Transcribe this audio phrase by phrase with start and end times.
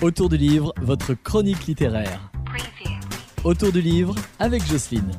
[0.00, 2.30] Autour du livre, votre chronique littéraire.
[3.44, 5.10] Autour du livre avec Jocelyne.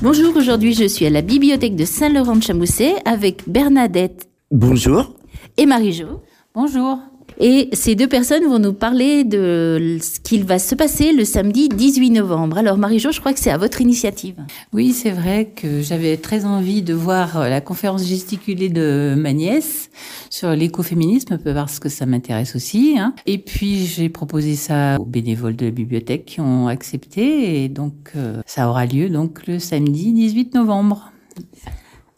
[0.00, 5.14] Bonjour, aujourd'hui je suis à la bibliothèque de Saint-Laurent de Chamousset avec Bernadette Bonjour.
[5.56, 6.22] et Marie-Jo.
[6.54, 6.98] Bonjour.
[7.44, 11.68] Et ces deux personnes vont nous parler de ce qu'il va se passer le samedi
[11.68, 12.56] 18 novembre.
[12.56, 14.36] Alors Marie-Jo, je crois que c'est à votre initiative.
[14.72, 19.90] Oui, c'est vrai que j'avais très envie de voir la conférence gesticulée de ma nièce
[20.30, 22.94] sur l'écoféminisme parce que ça m'intéresse aussi.
[22.96, 23.12] hein.
[23.26, 28.12] Et puis j'ai proposé ça aux bénévoles de la bibliothèque qui ont accepté et donc
[28.14, 31.10] euh, ça aura lieu donc le samedi 18 novembre.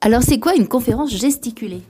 [0.02, 1.80] Alors c'est quoi une conférence gesticulée?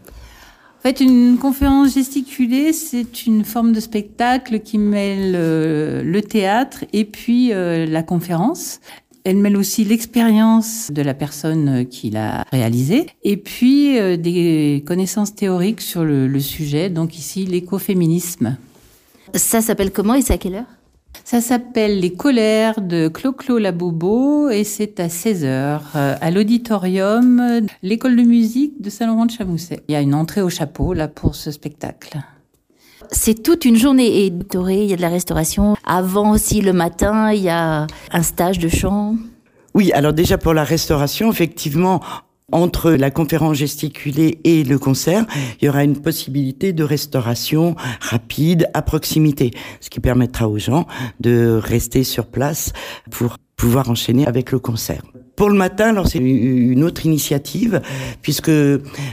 [0.84, 7.06] Fait, une conférence gesticulée, c'est une forme de spectacle qui mêle euh, le théâtre et
[7.06, 8.80] puis euh, la conférence.
[9.24, 15.34] Elle mêle aussi l'expérience de la personne euh, qui l'a réalisée et puis des connaissances
[15.34, 18.58] théoriques sur le, le sujet, donc ici l'écoféminisme.
[19.32, 20.83] Ça s'appelle comment et c'est à quelle heure?
[21.22, 28.16] Ça s'appelle Les colères de Clo-Clo Labobo et c'est à 16h à l'auditorium de l'école
[28.16, 29.82] de musique de Saint-Laurent-de-Chamousset.
[29.88, 32.18] Il y a une entrée au chapeau là pour ce spectacle.
[33.10, 35.76] C'est toute une journée et il y a de la restauration.
[35.84, 39.16] Avant aussi le matin, il y a un stage de chant.
[39.74, 42.00] Oui, alors déjà pour la restauration, effectivement,
[42.52, 45.26] entre la conférence gesticulée et le concert,
[45.60, 50.86] il y aura une possibilité de restauration rapide à proximité, ce qui permettra aux gens
[51.20, 52.72] de rester sur place
[53.10, 55.02] pour pouvoir enchaîner avec le concert.
[55.36, 57.82] Pour le matin, alors c'est une autre initiative,
[58.22, 58.50] puisque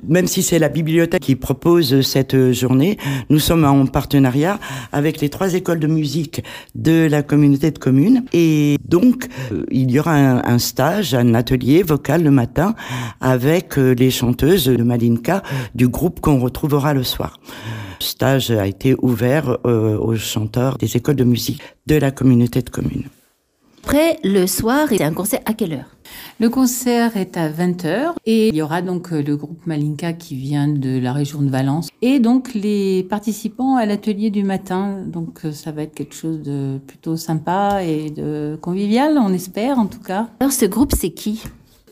[0.08, 2.97] même si c'est la bibliothèque qui propose cette journée,
[3.30, 4.59] nous sommes en partenariat
[4.92, 6.44] avec les trois écoles de musique
[6.75, 8.23] de la communauté de communes.
[8.33, 12.75] Et donc, euh, il y aura un, stage, un atelier vocal le matin
[13.19, 15.42] avec euh, les chanteuses de Malinka
[15.75, 17.39] du groupe qu'on retrouvera le soir.
[17.99, 22.69] Stage a été ouvert euh, aux chanteurs des écoles de musique de la communauté de
[22.69, 23.05] communes.
[23.94, 25.97] Après, le soir, il y a un concert à quelle heure?
[26.39, 30.38] Le concert est à 20h et il y aura donc euh, le groupe Malinka qui
[30.38, 35.04] vient de la région de Valence et donc les participants à l'atelier du matin.
[35.05, 39.77] Donc euh, ça va être quelque chose de plutôt sympa et de convivial, on espère
[39.77, 40.30] en tout cas.
[40.39, 41.44] Alors ce groupe, c'est qui?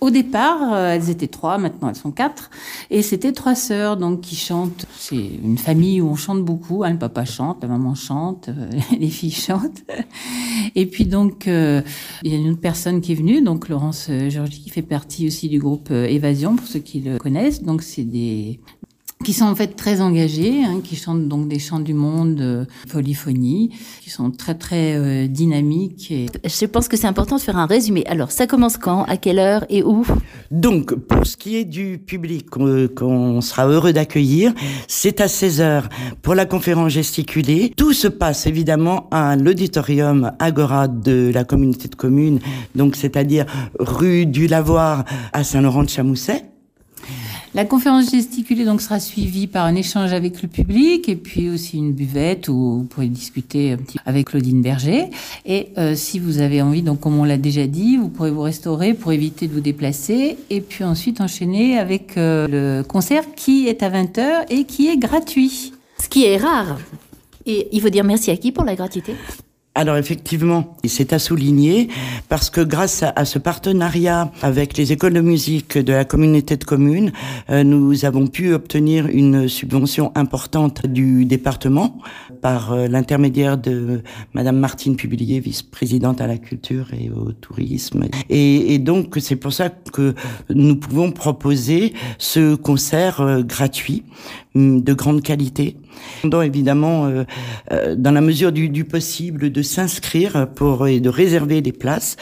[0.02, 2.50] Au départ, euh, elles étaient trois, maintenant elles sont quatre,
[2.90, 4.86] et c'était trois sœurs donc qui chantent.
[4.98, 6.86] C'est une famille où on chante beaucoup.
[6.86, 8.50] hein, le papa chante, la maman chante,
[8.98, 9.84] les filles chantent.
[10.80, 11.82] Et puis donc euh,
[12.24, 14.82] il y a une autre personne qui est venue, donc Laurence euh, Georgie, qui fait
[14.82, 17.64] partie aussi du groupe euh, Évasion pour ceux qui le connaissent.
[17.64, 18.62] Donc c'est des
[19.30, 22.66] qui sont en fait très engagés, hein, qui chantent donc des chants du monde, euh,
[22.92, 23.70] polyphonie,
[24.02, 27.68] qui sont très très euh, dynamiques et Je pense que c'est important de faire un
[27.68, 28.04] résumé.
[28.08, 30.04] Alors, ça commence quand À quelle heure Et où?
[30.50, 34.52] Donc, pour ce qui est du public qu'on qu'on sera heureux d'accueillir,
[34.88, 35.84] c'est à 16h
[36.24, 37.72] pour la conférence gesticulée.
[37.78, 42.40] Tout se passe évidemment à l'auditorium Agora de la communauté de communes,
[42.74, 43.46] donc c'est-à-dire
[43.78, 46.46] rue du Lavoir à Saint-Laurent-de-Chamousset.
[47.56, 51.78] La conférence gesticulée donc sera suivie par un échange avec le public et puis aussi
[51.78, 55.06] une buvette où vous pourrez discuter un petit avec Claudine Berger.
[55.48, 58.44] Et euh, si vous avez envie, donc comme on l'a déjà dit, vous pourrez vous
[58.44, 63.68] restaurer pour éviter de vous déplacer et puis ensuite enchaîner avec euh, le concert qui
[63.68, 65.74] est à 20h et qui est gratuit.
[66.00, 66.78] Ce qui est rare.
[67.48, 69.16] Et il faut dire merci à qui pour la gratuité?
[69.80, 71.88] Alors effectivement, c'est à souligner
[72.28, 76.66] parce que grâce à, ce partenariat avec les écoles de musique de la communauté de
[76.66, 77.14] communes,
[77.50, 81.98] euh, nous avons pu obtenir une subvention importante du département
[82.42, 84.02] par euh, l'intermédiaire de
[84.34, 88.04] Madame Martine Publier, vice-présidente à la culture et au tourisme.
[88.30, 89.70] Et, donc c'est pour ça
[90.50, 94.04] nous pouvons proposer ce concert euh, gratuit
[94.56, 95.78] hum, de grande qualité.
[96.24, 97.24] Donc évidemment, euh,
[97.72, 102.18] euh, dans la mesure du, possible, de s'inscrire pour et de réserver des places.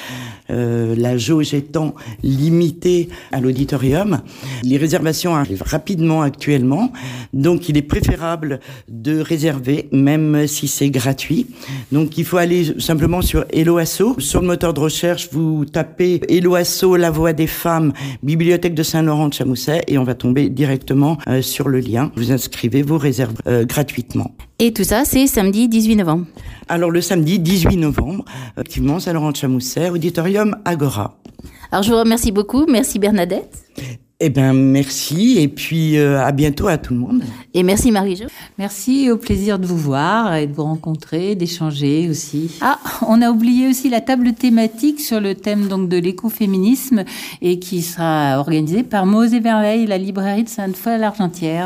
[0.50, 4.22] Euh, la jauge étant limitée à l'auditorium,
[4.64, 6.92] les réservations arrivent rapidement actuellement,
[7.34, 11.48] donc il est préférable de réserver, même si c'est gratuit.
[11.92, 14.16] Donc il faut aller simplement sur Eloasso.
[14.20, 17.94] Sur le moteur de recherche, vous tapez Eloasso, la voix des femmes,
[18.24, 22.12] bibliothèque de Saint-Laurent de Chamousset, et on va tomber directement euh, sur le lien.
[22.16, 24.32] Vous inscrivez, vous réservez euh, gratuitement.
[24.60, 26.26] Et tout ça, c'est samedi 18 novembre.
[26.68, 31.20] Alors le samedi 18 novembre, effectivement, Saint-Laurent de Chamousset, auditorium Agora.
[31.72, 32.66] Alors je vous remercie beaucoup.
[32.66, 33.56] Merci Bernadette.
[34.20, 37.24] Eh ben merci et puis euh, à bientôt à tout le monde.
[37.54, 38.26] Et merci Marie-Jo.
[38.58, 42.50] Merci, au plaisir de vous voir et de vous rencontrer, d'échanger aussi.
[42.62, 47.04] Ah, on a oublié aussi la table thématique sur le thème donc de l'écoféminisme
[47.44, 51.66] et qui sera organisée par Mots et Merveilles, la librairie de Sainte-Foy à l'Argentière.